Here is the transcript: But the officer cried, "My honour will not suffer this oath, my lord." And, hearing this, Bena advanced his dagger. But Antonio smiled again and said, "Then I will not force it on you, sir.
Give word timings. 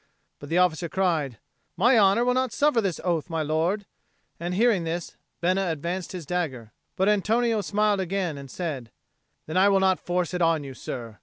But 0.39 0.49
the 0.49 0.57
officer 0.57 0.89
cried, 0.89 1.37
"My 1.77 1.95
honour 1.95 2.25
will 2.25 2.33
not 2.33 2.51
suffer 2.51 2.81
this 2.81 2.99
oath, 3.03 3.29
my 3.29 3.43
lord." 3.43 3.85
And, 4.39 4.55
hearing 4.55 4.83
this, 4.83 5.15
Bena 5.41 5.67
advanced 5.69 6.11
his 6.11 6.25
dagger. 6.25 6.71
But 6.95 7.07
Antonio 7.07 7.61
smiled 7.61 7.99
again 7.99 8.35
and 8.35 8.49
said, 8.49 8.89
"Then 9.45 9.57
I 9.57 9.69
will 9.69 9.79
not 9.79 9.99
force 9.99 10.33
it 10.33 10.41
on 10.41 10.63
you, 10.63 10.73
sir. 10.73 11.19